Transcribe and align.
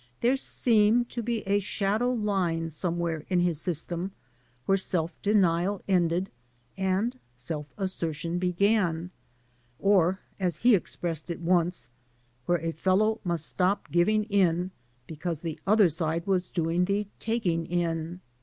There 0.21 0.35
seemed 0.35 1.11
to 1.11 1.21
be 1.21 1.41
a 1.41 1.59
shadow 1.59 2.11
line 2.11 2.71
somewhere 2.71 3.23
in 3.29 3.39
his 3.41 3.61
system 3.61 4.13
where 4.65 4.75
self 4.75 5.11
denial 5.21 5.83
ended 5.87 6.31
and 6.75 7.19
self 7.37 7.67
assertion 7.77 8.39
began, 8.39 9.11
or, 9.77 10.19
as 10.39 10.57
he 10.57 10.73
expressed 10.73 11.29
it 11.29 11.39
once, 11.39 11.91
where 12.47 12.61
a 12.61 12.71
fellow 12.71 13.21
must 13.23 13.45
stop 13.45 13.91
giving 13.91 14.23
in 14.23 14.71
because 15.05 15.41
the 15.41 15.59
other 15.67 15.87
side 15.87 16.25
was 16.25 16.49
doing 16.49 16.85
the 16.85 17.05
taking 17.19 17.67
in. 17.67 18.21